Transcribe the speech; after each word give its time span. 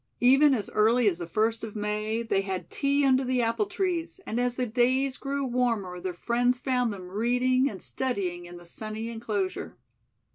Even 0.21 0.55
as 0.55 0.67
early 0.71 1.07
as 1.07 1.19
the 1.19 1.27
first 1.27 1.63
of 1.63 1.75
May 1.75 2.23
they 2.23 2.41
had 2.41 2.71
tea 2.71 3.05
under 3.05 3.23
the 3.23 3.43
apple 3.43 3.67
trees, 3.67 4.19
and 4.25 4.39
as 4.39 4.55
the 4.55 4.65
days 4.65 5.15
grew 5.17 5.45
warmer 5.45 5.99
their 5.99 6.11
friends 6.15 6.57
found 6.57 6.91
them 6.91 7.07
reading 7.07 7.69
and 7.69 7.79
studying 7.83 8.45
in 8.47 8.57
the 8.57 8.65
sunny 8.65 9.11
enclosure. 9.11 9.77